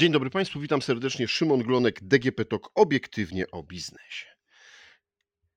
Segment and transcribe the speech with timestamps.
[0.00, 1.28] Dzień dobry Państwu, witam serdecznie.
[1.28, 4.26] Szymon Glonek, DGP TOK, obiektywnie o biznesie.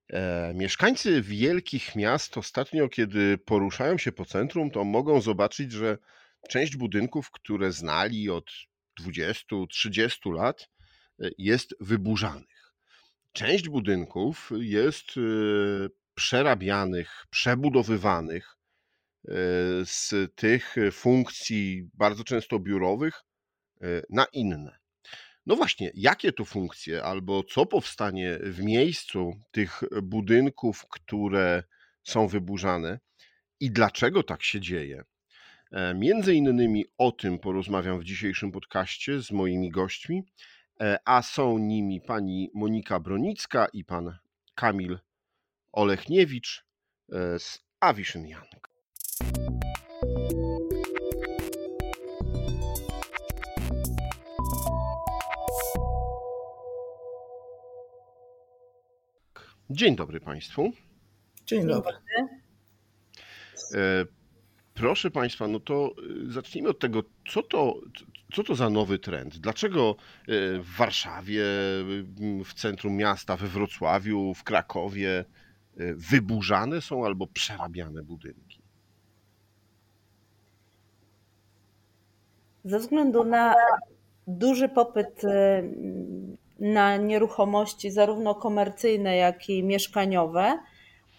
[0.09, 5.97] E, mieszkańcy wielkich miast ostatnio, kiedy poruszają się po centrum, to mogą zobaczyć, że
[6.49, 8.51] część budynków, które znali od
[8.99, 10.69] 20-30 lat,
[11.19, 12.73] e, jest wyburzanych.
[13.33, 15.21] Część budynków jest e,
[16.15, 18.57] przerabianych, przebudowywanych
[19.83, 23.23] z tych funkcji bardzo często biurowych
[24.09, 24.77] na inne.
[25.45, 31.63] No właśnie, jakie to funkcje albo co powstanie w miejscu tych budynków, które
[32.03, 32.99] są wyburzane
[33.59, 35.03] i dlaczego tak się dzieje?
[35.71, 40.23] E, między innymi o tym porozmawiam w dzisiejszym podcaście z moimi gośćmi,
[40.81, 44.17] e, a są nimi pani Monika Bronicka i pan
[44.55, 44.99] Kamil
[45.71, 46.65] Olechniewicz
[47.37, 48.69] z Avision Young.
[59.69, 60.71] Dzień dobry Państwu.
[61.45, 61.93] Dzień dobry.
[63.73, 64.05] E,
[64.73, 65.95] proszę Państwa, no to
[66.27, 67.79] e, zacznijmy od tego, co to,
[68.33, 69.37] co to za nowy trend?
[69.37, 70.25] Dlaczego e,
[70.59, 71.43] w Warszawie,
[72.45, 75.25] w centrum miasta, we Wrocławiu, w Krakowie
[75.95, 78.61] wyburzane są albo przerabiane budynki?
[82.65, 83.55] Ze względu na
[84.27, 85.21] duży popyt
[86.63, 90.59] na nieruchomości zarówno komercyjne, jak i mieszkaniowe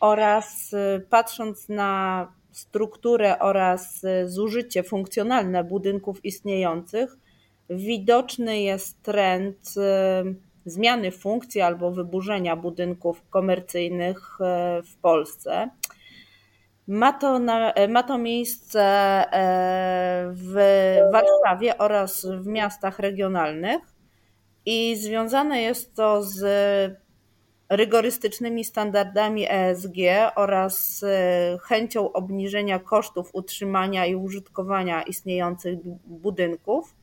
[0.01, 7.17] oraz y, patrząc na strukturę oraz y, zużycie funkcjonalne budynków istniejących,
[7.71, 10.35] widoczny jest trend y,
[10.67, 14.39] zmiany funkcji albo wyburzenia budynków komercyjnych
[14.85, 15.71] w Polsce.
[16.89, 18.81] Ma to, na, ma to miejsce
[20.33, 20.55] w
[21.13, 23.94] Warszawie oraz w miastach regionalnych
[24.67, 26.45] i związane jest to z
[27.69, 29.97] rygorystycznymi standardami ESG
[30.37, 36.97] oraz e, chęcią obniżenia kosztów utrzymania i użytkowania istniejących budynków,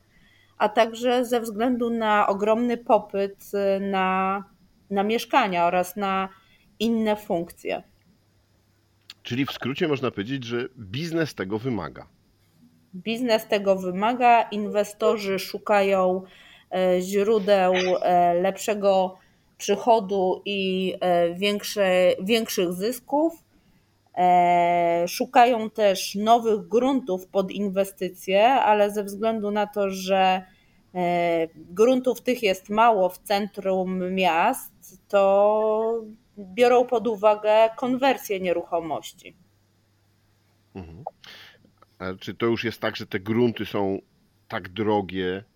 [0.58, 4.44] a także ze względu na ogromny popyt e, na,
[4.90, 6.28] na mieszkania oraz na
[6.78, 7.82] inne funkcje.
[9.22, 12.06] Czyli w skrócie można powiedzieć, że biznes tego wymaga.
[12.94, 16.22] Biznes tego wymaga, inwestorzy szukają
[17.00, 19.18] źródeł e, lepszego
[19.58, 23.44] przychodu i e, większe, większych zysków.
[25.06, 30.42] Szukają też nowych gruntów pod inwestycje, ale ze względu na to, że
[31.54, 34.72] gruntów tych jest mało w centrum miast,
[35.08, 36.02] to
[36.38, 39.36] biorą pod uwagę konwersję nieruchomości.
[40.74, 41.04] Mhm.
[42.20, 43.98] Czy to już jest tak, że te grunty są
[44.48, 45.51] tak drogie, E,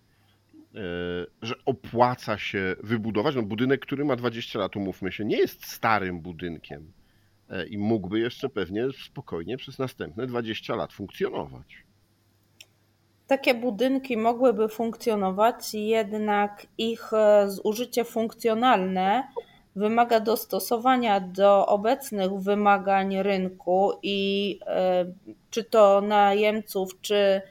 [1.41, 3.35] że opłaca się wybudować.
[3.35, 6.91] No, budynek, który ma 20 lat, umówmy się, nie jest starym budynkiem
[7.49, 11.83] e, i mógłby jeszcze pewnie spokojnie przez następne 20 lat funkcjonować.
[13.27, 19.27] Takie budynki mogłyby funkcjonować, jednak ich e, zużycie funkcjonalne
[19.75, 24.59] wymaga dostosowania do obecnych wymagań rynku i
[25.49, 27.41] czy to najemców, czy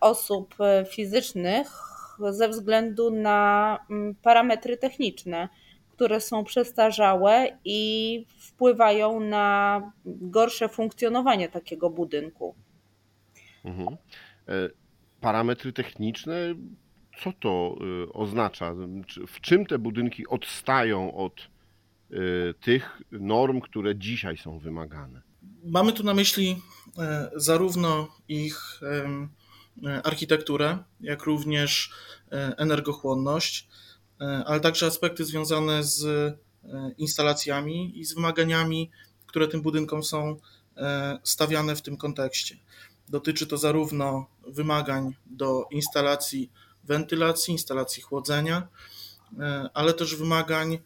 [0.00, 0.54] osób
[0.90, 1.95] fizycznych
[2.30, 5.48] ze względu na mm, parametry techniczne,
[5.96, 12.54] które są przestarzałe i wpływają na gorsze funkcjonowanie takiego budynku.
[13.64, 13.96] Mhm.
[14.48, 14.52] E,
[15.20, 16.34] parametry techniczne,
[17.22, 18.74] co to e, oznacza?
[19.26, 22.16] W czym te budynki odstają od e,
[22.54, 25.22] tych norm, które dzisiaj są wymagane?
[25.64, 26.56] Mamy tu na myśli
[27.36, 28.80] zarówno ich
[30.04, 31.90] architekturę, jak również
[32.32, 33.68] e, energochłonność,
[34.20, 36.06] e, ale także aspekty związane z
[36.98, 38.90] instalacjami i z wymaganiami,
[39.26, 40.36] które tym budynkom są
[41.22, 42.56] stawiane w tym kontekście.
[43.08, 46.50] Dotyczy to zarówno wymagań do instalacji
[46.84, 48.68] wentylacji, instalacji chłodzenia,
[49.74, 50.78] ale też wymagań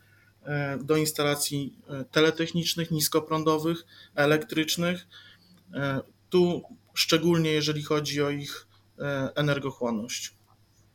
[0.80, 1.74] do instalacji
[2.10, 5.06] teletechnicznych, niskoprądowych, elektrycznych.
[6.30, 6.62] Tu
[6.94, 8.69] szczególnie jeżeli chodzi o ich E,
[9.36, 10.34] energochłonność.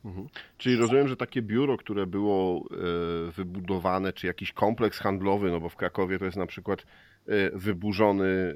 [0.04, 0.26] Mhm.
[0.58, 5.68] Czyli rozumiem, że takie biuro, które było e, wybudowane, czy jakiś kompleks handlowy, no bo
[5.68, 6.86] w Krakowie to jest na przykład
[7.26, 8.54] e, wyburzony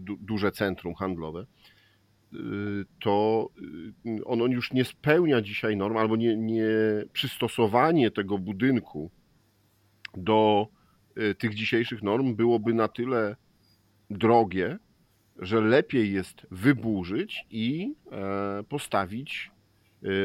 [0.00, 1.46] duże centrum handlowe,
[3.00, 3.48] to
[4.24, 6.64] ono już nie spełnia dzisiaj norm, albo nie, nie
[7.12, 9.10] przystosowanie tego budynku
[10.16, 10.66] do
[11.38, 13.36] tych dzisiejszych norm byłoby na tyle
[14.10, 14.78] drogie,
[15.38, 19.50] że lepiej jest wyburzyć i e, postawić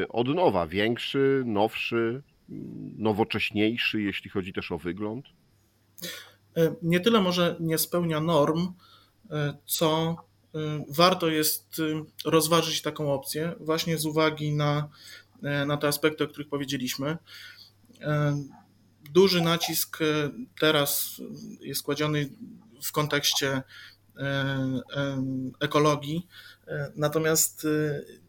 [0.08, 2.22] od nowa, większy, nowszy,
[2.96, 5.26] nowocześniejszy, jeśli chodzi też o wygląd?
[6.82, 8.72] Nie tyle może nie spełnia norm,
[9.66, 10.16] co
[10.88, 11.76] warto jest
[12.24, 14.88] rozważyć taką opcję właśnie z uwagi na,
[15.42, 17.16] na te aspekty, o których powiedzieliśmy.
[19.10, 19.98] Duży nacisk
[20.60, 21.20] teraz
[21.60, 22.28] jest kładziony
[22.82, 23.62] w kontekście
[25.60, 26.26] ekologii,
[26.96, 27.66] natomiast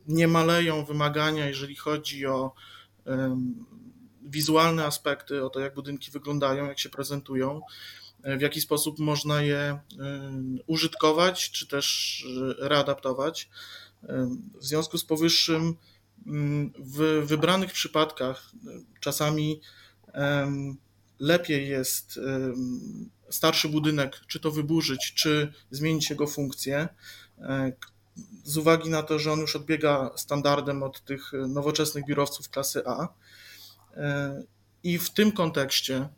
[0.07, 2.53] nie maleją wymagania, jeżeli chodzi o
[4.21, 7.61] wizualne aspekty, o to, jak budynki wyglądają, jak się prezentują,
[8.23, 9.79] w jaki sposób można je
[10.67, 12.25] użytkować, czy też
[12.57, 13.49] readaptować.
[14.55, 15.75] W związku z powyższym,
[16.79, 18.51] w wybranych przypadkach
[18.99, 19.61] czasami
[21.19, 22.19] lepiej jest
[23.29, 26.87] starszy budynek, czy to wyburzyć, czy zmienić jego funkcję,
[28.43, 33.07] z uwagi na to, że on już odbiega standardem od tych nowoczesnych biurowców klasy A.
[34.83, 36.09] I w tym kontekście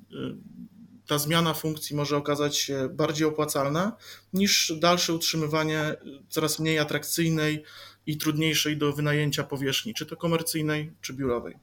[1.07, 3.97] ta zmiana funkcji może okazać się bardziej opłacalna
[4.33, 5.95] niż dalsze utrzymywanie
[6.30, 7.63] coraz mniej atrakcyjnej
[8.06, 11.56] i trudniejszej do wynajęcia powierzchni, czy to komercyjnej, czy biurowej.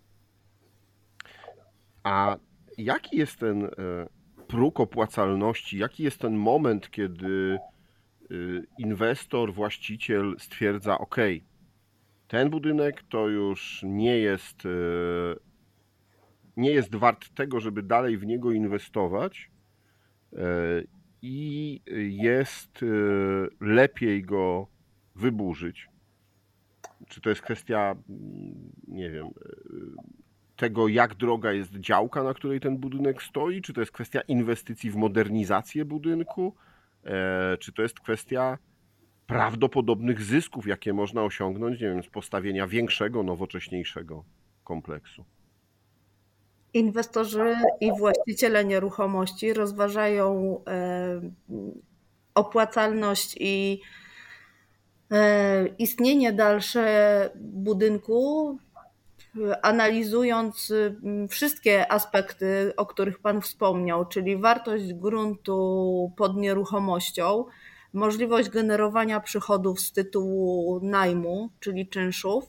[2.03, 2.37] A
[2.79, 3.71] jaki jest ten e,
[4.47, 5.79] próg opłacalności?
[5.79, 8.35] Jaki jest ten moment, kiedy e,
[8.79, 11.17] inwestor, właściciel stwierdza: OK,
[12.29, 14.69] ten budynek to już nie jest e,
[16.57, 19.51] nie jest wart tego, żeby dalej w niego inwestować
[21.23, 21.81] i
[22.11, 22.85] jest
[23.61, 24.67] lepiej go
[25.17, 25.89] wyburzyć.
[27.09, 29.27] Czy to jest kwestia, mm, nie wiem,
[30.59, 33.63] tego, jak droga jest działka, na której ten budynek stoi?
[33.63, 36.55] Czy to jest kwestia inwestycji w modernizację budynku?
[37.59, 38.59] Czy to jest kwestia
[39.27, 44.25] prawdopodobnych zysków, jakie można osiągnąć, nie wiem, z postawienia większego, nowocześniejszego
[44.65, 45.25] kompleksu?
[46.75, 51.21] Inwestorzy i właściciele nieruchomości rozważają e,
[52.35, 53.81] opłacalność i
[55.11, 58.59] e, istnienie dalsze budynku,
[59.63, 60.73] analizując
[61.31, 67.45] wszystkie aspekty, o których Pan wspomniał, czyli wartość gruntu pod nieruchomością,
[67.93, 72.45] możliwość generowania przychodów z tytułu najmu, czyli czynszów,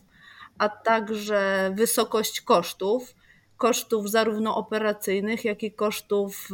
[0.57, 3.15] a także wysokość kosztów
[3.59, 6.49] kosztów zarówno operacyjnych, jak i kosztów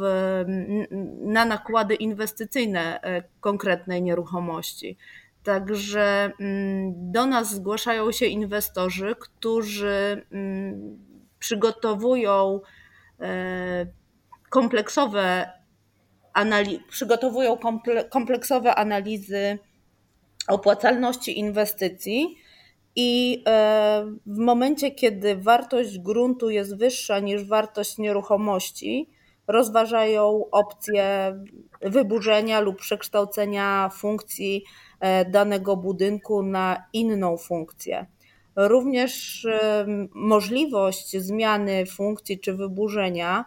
[1.20, 4.96] na nakłady inwestycyjne e, konkretnej nieruchomości.
[5.46, 10.98] Także mm, do nas zgłaszają się inwestorzy, którzy mm,
[11.38, 12.60] przygotowują
[13.20, 13.86] e,
[14.50, 15.50] kompleksowe,
[16.88, 17.58] przygotowują
[18.10, 19.58] kompleksowe analizy
[20.48, 22.36] opłacalności inwestycji
[22.96, 29.10] i e, w momencie, kiedy wartość gruntu jest wyższa niż wartość nieruchomości,
[29.48, 31.34] rozważają opcję
[31.82, 34.64] wyburzenia lub przekształcenia funkcji
[35.30, 38.06] danego budynku na inną funkcję.
[38.56, 43.44] Również e, możliwość zmiany funkcji czy wyburzenia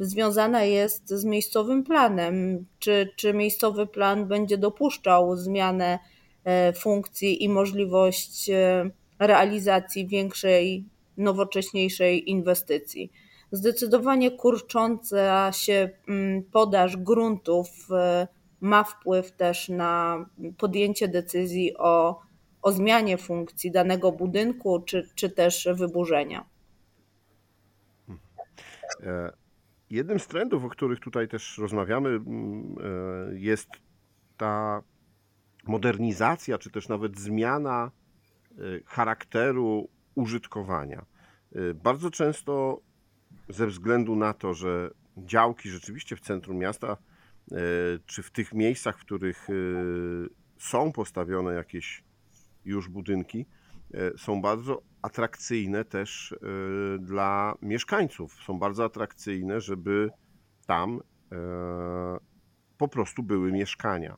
[0.00, 2.66] związana jest z miejscowym planem.
[2.78, 5.98] Czy, czy miejscowy plan będzie dopuszczał zmianę
[6.46, 10.84] E, funkcji i możliwość e, realizacji większej,
[11.16, 13.12] nowocześniejszej inwestycji.
[13.52, 18.28] Zdecydowanie kurcząca się mm, podaż gruntów e,
[18.60, 20.26] ma wpływ też na
[20.58, 22.20] podjęcie decyzji o,
[22.62, 26.44] o zmianie funkcji danego budynku czy, czy też wyburzenia.
[29.90, 32.76] Jednym z trendów, o których tutaj też rozmawiamy, mm,
[33.32, 33.68] jest
[34.36, 34.82] ta
[35.64, 37.90] modernizacja, czy też nawet zmiana
[38.58, 41.04] y, charakteru użytkowania.
[41.74, 42.80] Bardzo często
[43.48, 46.96] ze względu na to, że działki rzeczywiście w centrum miasta,
[48.06, 49.48] czy w tych miejscach, w których
[50.58, 52.04] są postawione jakieś
[52.64, 53.46] już budynki,
[54.16, 56.34] są bardzo atrakcyjne też
[57.00, 58.34] dla mieszkańców.
[58.46, 60.10] Są bardzo atrakcyjne, żeby
[60.66, 61.00] tam
[62.78, 64.16] po prostu były mieszkania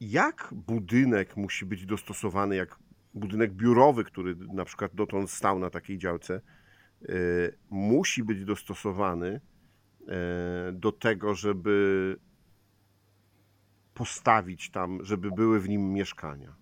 [0.00, 2.78] jak budynek musi być dostosowany, jak
[3.14, 7.12] budynek biurowy, który na przykład dotąd stał na takiej działce, e,
[7.70, 9.40] musi być dostosowany e,
[10.72, 12.16] do tego, żeby
[13.94, 16.56] postawić tam, żeby były w nim mieszkania.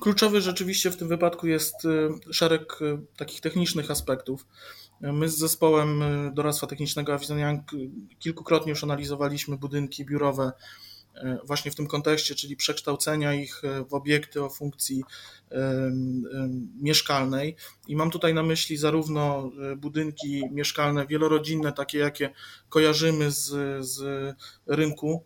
[0.00, 2.78] Kluczowy rzeczywiście w tym wypadku jest e, szereg
[3.16, 4.46] takich technicznych aspektów.
[5.00, 6.02] My z zespołem
[6.34, 7.62] doradztwa technicznego Avison Young
[8.18, 10.52] kilkukrotnie już analizowaliśmy budynki biurowe
[11.44, 15.02] właśnie w tym kontekście, czyli przekształcenia ich w obiekty o funkcji
[16.80, 17.56] mieszkalnej.
[17.88, 22.30] I mam tutaj na myśli zarówno budynki mieszkalne wielorodzinne, takie jakie
[22.68, 23.46] kojarzymy z,
[23.86, 24.02] z
[24.66, 25.24] rynku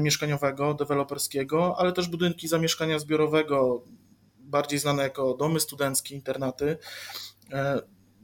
[0.00, 3.84] mieszkaniowego, deweloperskiego, ale też budynki zamieszkania zbiorowego,
[4.38, 6.78] bardziej znane jako domy studenckie, internaty.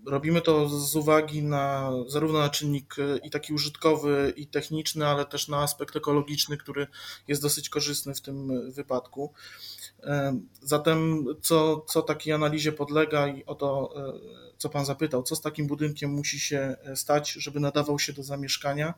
[0.07, 5.07] E, robimy to z uwagi na zarówno na czynnik e, i taki użytkowy, i techniczny,
[5.07, 6.87] ale też na aspekt ekologiczny, który
[7.28, 9.33] jest dosyć korzystny w tym wypadku.
[10.02, 13.95] E, zatem, co, co takiej analizie podlega i o to,
[14.59, 18.95] co Pan zapytał, co z takim budynkiem musi się stać, żeby nadawał się do zamieszkania?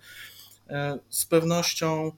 [0.73, 2.13] E, z pewnością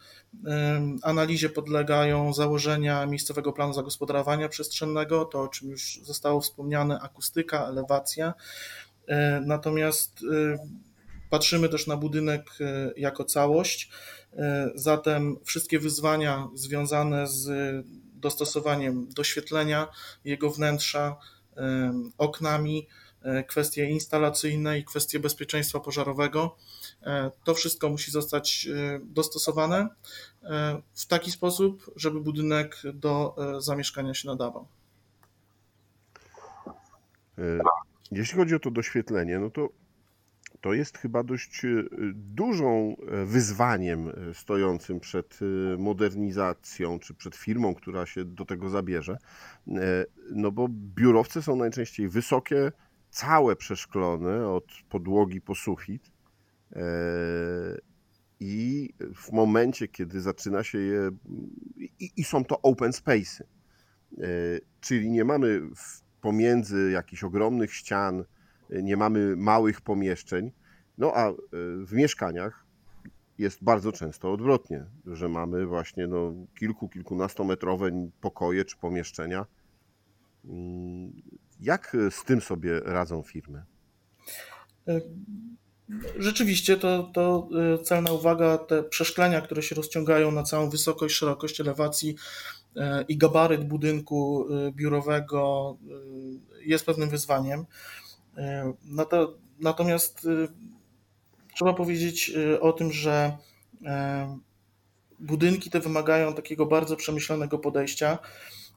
[1.03, 8.35] analizie podlegają założenia miejscowego planu zagospodarowania przestrzennego, to o czym już zostało wspomniane, akustyka, elewacja.
[9.09, 10.59] E, natomiast e,
[11.31, 12.51] patrzymy też na budynek
[12.97, 13.91] jako całość,
[14.75, 17.51] zatem wszystkie wyzwania związane z
[18.15, 19.89] dostosowaniem doświetlenia
[20.25, 21.17] jego wnętrza,
[22.19, 22.89] oknami,
[23.49, 26.57] kwestie instalacyjne i kwestie bezpieczeństwa pożarowego
[27.45, 29.89] to wszystko musi zostać e, dostosowane
[30.43, 34.67] e, w taki sposób, żeby budynek do zamieszkania się nadawał.
[38.13, 39.69] Jeśli chodzi o to doświetlenie, no to
[40.61, 41.63] to jest chyba dość
[42.15, 45.39] dużą wyzwaniem stojącym przed
[45.79, 49.19] modernizacją, czy przed firmą, która się do tego zabierze.
[50.31, 52.73] No bo biurowce są najczęściej wysokie,
[53.11, 56.14] całe przeszklone od podłogi po sufit.
[58.41, 61.11] I w momencie, kiedy zaczyna się je,
[61.79, 63.43] i, i są to open space'y,
[64.81, 65.63] czyli nie mamy
[66.21, 68.25] pomiędzy jakichś ogromnych ścian,
[68.71, 70.53] nie mamy małych pomieszczeń,
[70.99, 71.33] no a
[71.87, 72.65] w mieszkaniach
[73.39, 79.47] jest bardzo często odwrotnie, że mamy właśnie no, kilku, kilkunastometrowe pokoje czy pomieszczenia.
[81.61, 83.65] Jak z tym sobie radzą firmy?
[86.19, 87.49] Rzeczywiście to, to
[87.81, 92.15] y, celna uwaga, te przeszklenia, które się rozciągają na całą wysokość, szerokość elewacji
[92.77, 95.77] y, i gabaryt budynku y, biurowego
[96.61, 97.65] jest pewnym wyzwaniem.
[99.61, 100.29] Natomiast
[101.55, 103.37] trzeba powiedzieć o tym, że
[105.19, 108.19] budynki te wymagają takiego bardzo przemyślanego podejścia.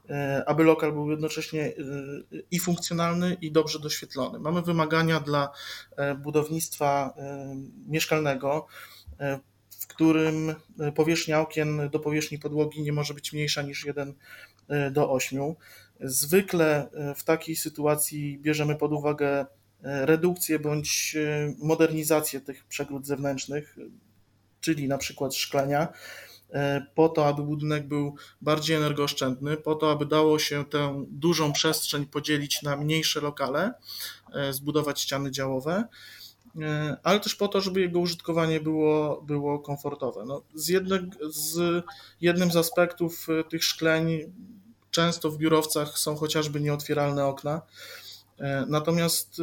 [0.09, 1.73] E, aby lokal był jednocześnie e,
[2.51, 4.39] i funkcjonalny, i dobrze doświetlony.
[4.39, 5.51] Mamy wymagania dla
[5.95, 7.13] e, budownictwa
[7.87, 8.67] mieszkalnego,
[9.79, 10.55] w którym
[10.95, 14.13] powierzchnia okien do powierzchni podłogi nie może być mniejsza niż 1
[14.91, 15.53] do 8.
[15.99, 19.45] Zwykle w takiej sytuacji bierzemy pod uwagę
[19.81, 21.17] redukcję bądź
[21.57, 23.77] modernizację tych przegród zewnętrznych,
[24.61, 25.93] czyli na przykład szklenia
[26.95, 32.05] po to, aby budynek był bardziej energooszczędny, po to, aby dało się tę dużą przestrzeń
[32.05, 33.73] podzielić na mniejsze lokale,
[34.33, 35.83] e, zbudować ściany działowe,
[36.61, 40.23] e, ale też po to, żeby jego użytkowanie było, było komfortowe.
[40.25, 40.87] No, z,
[41.35, 41.83] z
[42.21, 44.33] jednym z aspektów tych szkleń
[44.91, 47.61] często w biurowcach są chociażby nieotwieralne okna,
[48.67, 49.41] natomiast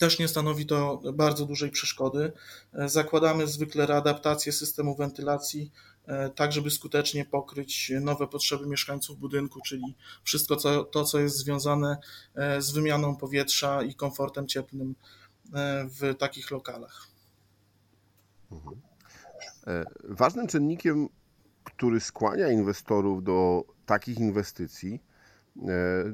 [0.00, 2.32] też nie stanowi to bardzo dużej przeszkody.
[2.72, 5.72] E, zakładamy zwykle readaptację systemu wentylacji,
[6.06, 11.36] e, tak żeby skutecznie pokryć nowe potrzeby mieszkańców budynku, czyli wszystko co, to, co jest
[11.36, 11.96] związane
[12.34, 14.94] e, z wymianą powietrza i komfortem cieplnym
[16.00, 17.06] w takich lokalach.
[18.52, 18.80] Mhm.
[20.04, 21.08] Ważnym czynnikiem,
[21.64, 25.02] który skłania inwestorów do takich inwestycji,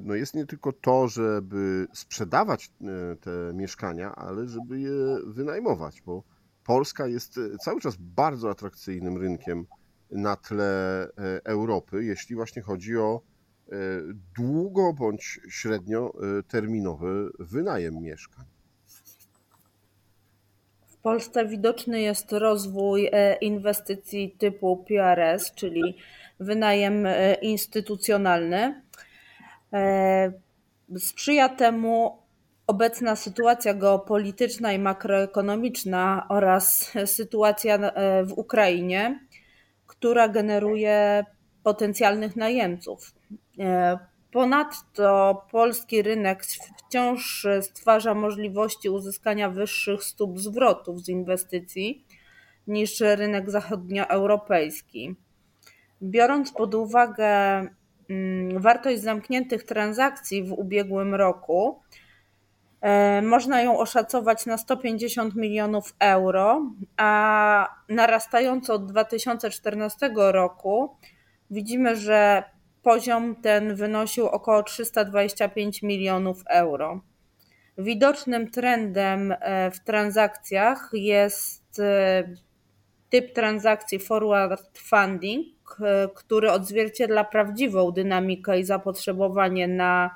[0.03, 6.23] no jest nie tylko to, żeby sprzedawać e, te mieszkania, ale żeby je wynajmować, bo
[6.65, 9.67] Polska jest e, cały czas bardzo atrakcyjnym rynkiem
[10.11, 11.07] na tle
[11.45, 13.21] Europy, jeśli właśnie chodzi o
[14.37, 18.45] długo bądź średnioterminowy wynajem mieszkań.
[20.87, 23.11] W Polsce widoczny jest rozwój
[23.41, 25.97] inwestycji typu PRS, czyli
[26.41, 27.07] wynajem
[27.43, 28.83] instytucjonalny.
[29.77, 30.33] E,
[30.99, 32.19] sprzyja temu
[32.67, 39.21] obecna sytuacja geopolityczna i makroekonomiczna oraz sytuacja e, w Ukrainie,
[39.87, 41.25] która generuje
[41.63, 43.15] potencjalnych najemców.
[43.59, 43.99] E,
[44.33, 46.45] ponadto polski rynek
[46.79, 52.05] wciąż stwarza możliwości uzyskania wyższych stóp zwrotów z inwestycji
[52.67, 55.17] niż rynek zachodnioeuropejski.
[56.03, 57.61] Biorąc pod uwagę
[58.57, 61.81] wartość zamkniętych transakcji w ubiegłym roku
[62.81, 70.97] E, można ją oszacować na 150 milionów euro, a narastająco od 2014 roku
[71.51, 72.45] widzimy, że
[72.83, 77.01] poziom ten wynosił około 325 milionów euro.
[77.79, 82.25] Widocznym trendem e, w transakcjach jest e,
[83.11, 85.47] typ transakcji forward funding,
[86.15, 90.11] który odzwierciedla prawdziwą dynamikę i zapotrzebowanie na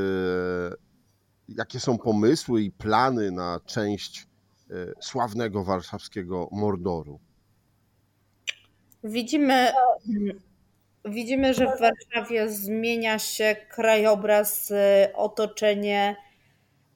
[1.48, 4.26] jakie są pomysły i plany na część
[5.00, 7.20] sławnego warszawskiego Mordoru.
[9.04, 9.72] Widzimy,
[11.04, 14.72] widzimy, że w Warszawie zmienia się krajobraz,
[15.14, 16.16] otoczenie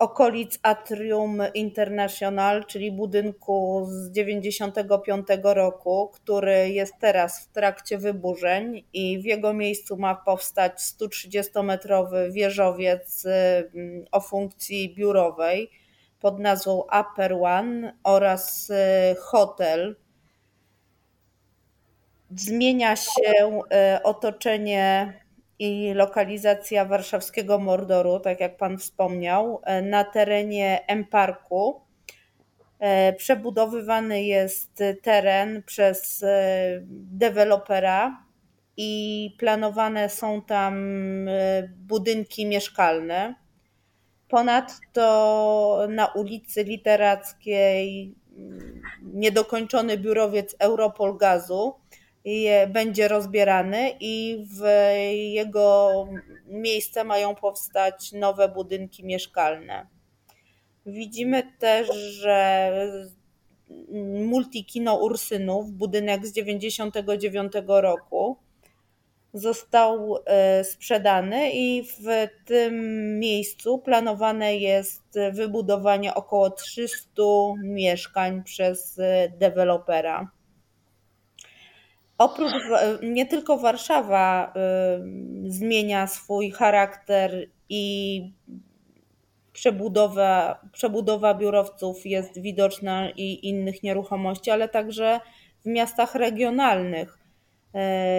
[0.03, 9.19] okolic Atrium International, czyli budynku z 95 roku, który jest teraz w trakcie wyburzeń i
[9.19, 15.71] w jego miejscu ma powstać 130-metrowy wieżowiec mm, o funkcji biurowej
[16.21, 18.75] pod nazwą Upper One oraz y,
[19.21, 19.97] hotel.
[22.37, 23.61] Zmienia się
[23.97, 25.13] y, otoczenie
[25.63, 31.81] i lokalizacja warszawskiego Mordoru, tak jak Pan wspomniał, e, na terenie M-Parku.
[32.79, 38.25] E, przebudowywany jest teren przez e, dewelopera
[38.77, 40.75] i planowane są tam
[41.77, 43.35] budynki mieszkalne.
[44.29, 51.82] Ponadto na ulicy Literackiej mm, niedokończony biurowiec Europol Gazu
[52.69, 54.63] będzie rozbierany i w
[55.33, 55.93] jego
[56.47, 59.87] miejsce mają powstać nowe budynki mieszkalne.
[60.87, 62.71] Widzimy też, że
[64.27, 68.37] multikino Ursynów, budynek z 1999 roku,
[69.35, 72.75] został e, sprzedany i w tym
[73.19, 77.23] miejscu planowane jest wybudowanie około 300
[77.63, 79.01] mieszkań przez
[79.39, 80.31] dewelopera.
[82.23, 82.53] Oprócz,
[83.03, 84.53] nie tylko Warszawa
[85.47, 88.33] y, zmienia swój charakter i
[89.53, 95.21] przebudowa, przebudowa biurowców jest widoczna i innych nieruchomości, ale także
[95.65, 97.19] w miastach regionalnych.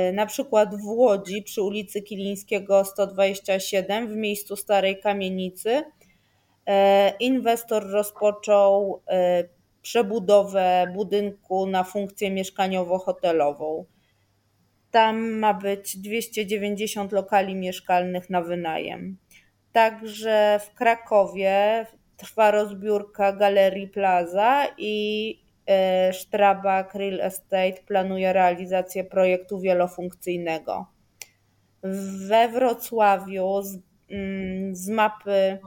[0.10, 5.84] Y, na przykład w Łodzi przy ulicy Kilińskiego 127 w miejscu starej kamienicy y,
[7.20, 9.02] inwestor rozpoczął
[9.84, 13.86] przebudowę budynku na funkcję mieszkaniowo-hotelową.
[14.91, 19.17] Tam ma być 290 lokali mieszkalnych na wynajem.
[19.72, 21.86] Także w Krakowie
[22.17, 30.86] trwa rozbiórka Galerii Plaza i e, Strabag Real Estate planuje realizację projektu wielofunkcyjnego.
[32.28, 33.78] We Wrocławiu z,
[34.10, 35.60] mm, z mapy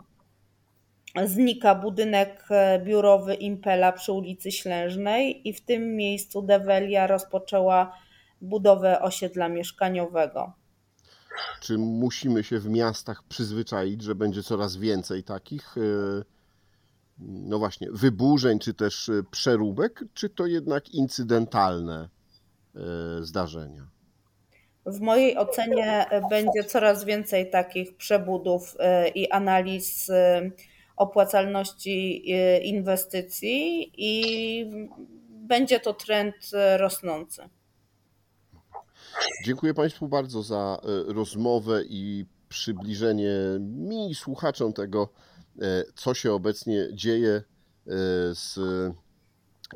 [1.24, 7.92] znika budynek e, biurowy Impela przy ulicy Ślężnej i w tym miejscu Develia rozpoczęła
[8.40, 10.52] budowę osiedla mieszkaniowego.
[11.60, 15.80] Czy musimy się w miastach przyzwyczaić, że będzie coraz więcej takich, e,
[17.18, 22.08] no właśnie, wyburzeń czy też e, przeróbek, czy to jednak incydentalne
[23.20, 23.86] zdarzenia?
[24.86, 28.76] W mojej ocenie będzie coraz więcej takich przebudów
[29.14, 30.10] i analiz
[30.96, 32.30] opłacalności
[32.68, 34.66] inwestycji i
[35.28, 36.34] będzie to trend
[36.76, 37.42] rosnący.
[39.44, 43.30] Dziękuję Państwu bardzo za rozmowę i przybliżenie
[43.60, 45.08] mi, słuchaczom tego,
[45.94, 47.42] co się obecnie dzieje
[48.32, 48.58] z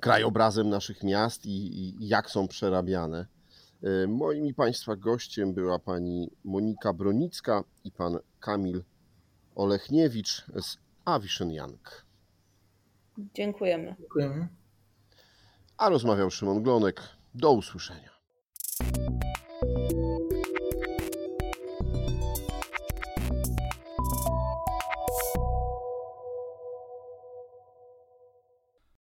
[0.01, 3.27] krajobrazem naszych miast i, i jak są przerabiane.
[4.09, 8.83] Moim i Państwa gościem była pani Monika Bronicka i pan Kamil
[9.55, 10.77] Olechniewicz z
[11.15, 12.05] Avision Young.
[13.35, 13.97] Dziękujemy.
[13.99, 14.49] Dziękujemy.
[15.77, 17.03] A rozmawiał Szymon Glonek.
[17.35, 18.11] Do usłyszenia.